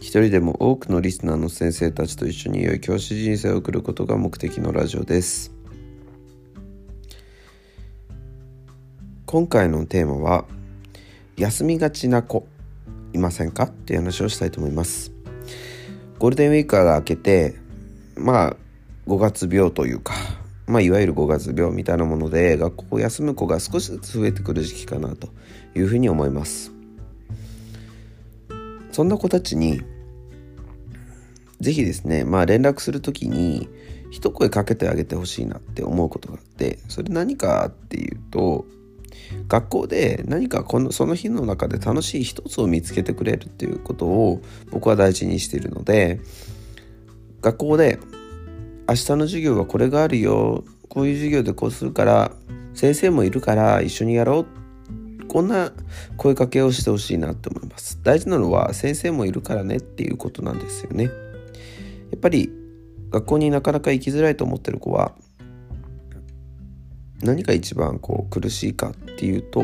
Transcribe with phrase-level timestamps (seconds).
[0.00, 5.52] 一人でも多くのリスナーの先生たちと一緒に良い教師人生を送ることが目的のラジオです。
[9.26, 10.44] 今回のテーマは
[11.36, 12.46] 休みがちな子
[13.12, 15.12] いませんかっていう話をしたいと思います。
[16.18, 17.56] ゴールデンウィークが明けて
[18.16, 18.56] まあ
[19.08, 20.14] 5月病というか
[20.68, 25.30] まあ、いわゆる5月病みたいなもので学校を休む子が少しずつ増えてくる時期かなと
[25.74, 26.77] いうふうに思います。
[28.98, 29.80] そんな子たちに
[31.60, 33.68] 是非ですねまあ連絡する時に
[34.10, 38.66] 一声かけてあげてほしいなって思うことがあってそれ何かっていうと
[39.46, 46.18] 学校で何かこのその日の中で楽しい一つを見つけてくれるっていうことを僕は大事にしているので
[47.40, 48.00] 学校で
[48.88, 52.32] 明日の授業はこれがあるよこういう授業でこうするから
[52.74, 54.44] 先生もいるから一緒にやろうっ
[55.28, 55.72] こんな
[56.16, 58.00] 声かけをしてほしいなって思います。
[58.02, 61.04] 大事なのは先生もいるからねっていうことなんですよね。
[61.04, 61.10] や
[62.16, 62.50] っぱり
[63.10, 65.14] 学校になかなか行きづらいと思ってる子は
[67.22, 69.62] 何が一番こう苦しいかっていうと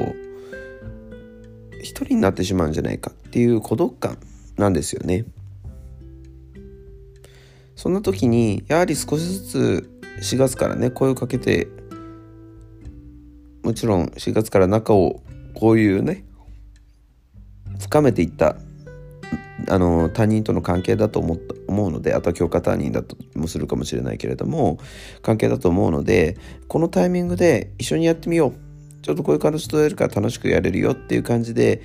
[1.80, 4.18] 一人になってしまうんじゃないかっていう孤独感
[4.56, 5.24] なんですよね。
[7.76, 9.90] そんな時にやはり少しずつ
[10.20, 11.68] 4月からね声をかけて
[13.62, 15.22] もちろん4月から仲を
[15.54, 16.24] こういうね
[17.80, 18.56] 深めていった
[19.68, 24.78] あの他人との関係だと思った思うのであとは教科担任だともするかもしれないけれども
[25.22, 26.36] 関係だと思うので
[26.68, 28.54] このタイミングで一緒にやってみよう。
[29.02, 31.82] ちょっとこういう感じでやるから楽しくやれるよっていう感じで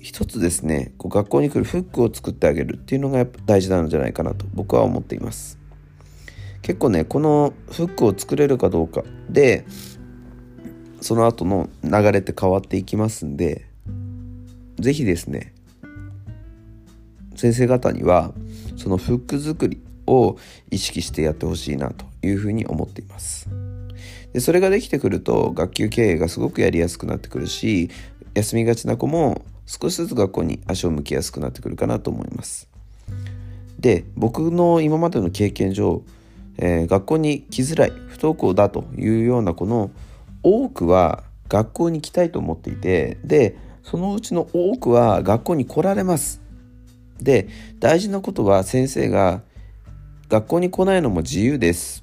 [0.00, 5.58] 一つですねこう学校に来るフックを作ってあげるっていうのがやっぱ大事なんじゃないかなと僕は思っています。
[6.62, 9.64] 結構ねこのフックを作れるかどうかで
[11.06, 13.64] その後の流れって変わっていきますんで
[14.76, 15.54] 是非ですね
[17.36, 18.32] 先生方には
[18.76, 20.36] そのフック作りを
[20.68, 23.48] 意識してやってほしいなというふうに思っています
[24.32, 27.88] でそれができてくると学級経営がすごくやりやすくなってくるし
[28.34, 32.68] 休みがちな子も少しずつ学校に足を向きやすくなってくるかなと思います。
[33.78, 36.02] で僕の今までの経験上、
[36.58, 39.90] えー、学校に来づらい不登校だというような子の
[40.46, 46.40] 多くは学校に来たいと思っていてでそのうちの多くは学校に来られます。
[47.20, 47.48] で
[47.78, 49.42] 大事なことは先生が
[50.28, 52.02] 学校に来ないのも自由です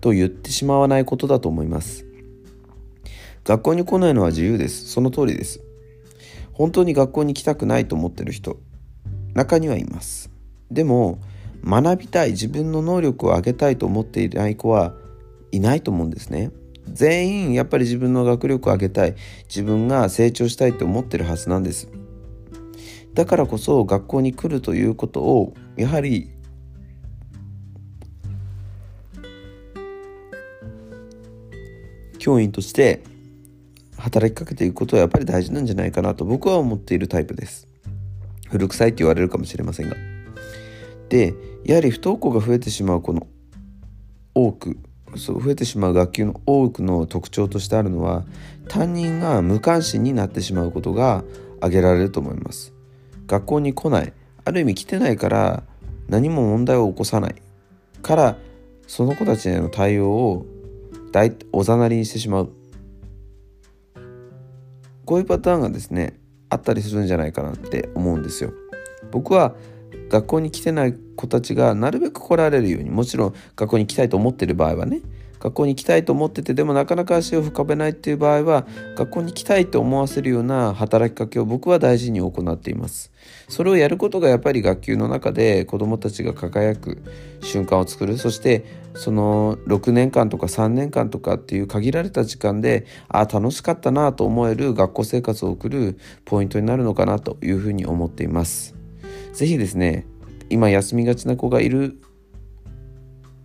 [0.00, 2.04] と言ってしまわないことだと思います。
[3.44, 4.88] 学校に来ないのは自由です。
[4.88, 5.60] その通りです。
[6.54, 8.58] 本当に学校に来たくないと思ってる人
[9.34, 10.30] 中にはいます
[10.70, 11.18] でも
[11.64, 14.94] 学びたい自分の能力を上げたいと思っていない子は
[15.50, 16.50] いないと思うんですね
[16.92, 19.14] 全員やっぱり自分の学力を上げたい。
[19.48, 21.88] 自分が成長したいと思ってるはずなんです。
[23.14, 26.30] だからこそ学校に来るということをやはり
[32.18, 33.04] 教員として
[33.96, 37.68] 働きかけていくことはやっぱり大事なんじゃないかなと僕は思っているタイプです。
[38.50, 39.96] 古臭いって言われるかもしれませんが。
[41.08, 41.34] で
[41.64, 43.26] やはり不登校が増えてしまうこの
[44.34, 44.78] 多く
[45.16, 48.24] そう増えてしまう学級の多くの特徴としてあるのは
[48.68, 51.24] 担任が無関心になってしまうことが
[51.58, 52.72] 挙げられると思います。
[53.26, 54.12] 学校に来ない。
[54.44, 55.62] ある意味来てないから
[56.08, 57.34] 何も問題を起こさない
[58.02, 58.36] から
[58.86, 60.46] その子たちへの対応を
[61.52, 62.52] おざなりにしてしまう。
[65.06, 66.18] こういうパターンがですね
[66.50, 68.52] あったりするんじゃないかなって思うんですよ。
[69.10, 69.54] 僕は
[70.14, 75.00] 学校に来てない子たちがなるべく来られるようにもちろん学校に来たいと思ってる場合はね
[75.40, 78.64] 学校に来たいと思っててでもなかなか足を深めないっていう場合は
[78.96, 83.12] 学校に来たいと思わせるような働きかけを僕は大事に行っています。
[83.48, 87.02] それをやることがやっぱり学級の中で子どもたちが輝く
[87.42, 88.16] 瞬間を作る。
[88.16, 88.64] そして
[88.94, 98.83] その6年間とか3年間とかっていう限られた時間でああ楽しかったなと思える学校生活を送るポイントになるのかなというふうに思っています。
[99.34, 100.06] 是非ですね
[100.48, 102.00] 今休みがちな子がいる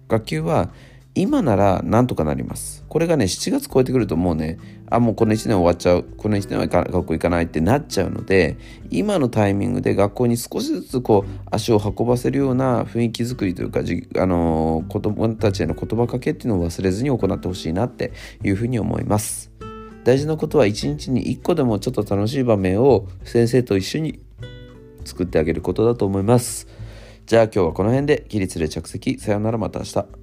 [0.07, 0.71] 学級は
[1.15, 2.86] 今ならなんとかなります。
[2.88, 4.57] これがね7月超えてくるともうね
[4.89, 6.03] あもうこの1年終わっちゃう。
[6.18, 8.57] この1年は学校行かないってなっちゃうので
[8.89, 18.13] 今のタイミングで学校に少しずつこう足を運ばせるような雰囲気作りというかじ、あのー、子供たちへの言葉かけっていうのを忘れずに行ってほしいなって
[18.44, 19.51] いうふうに思います。
[20.03, 24.19] 大事なことは一日に1個でもちょっと楽しい場面を先生と一緒に
[25.10, 26.68] 作ってあげることだと思います。
[27.26, 29.20] じゃあ今日はこの辺で起立で着席。
[29.20, 30.19] さよならまた明日。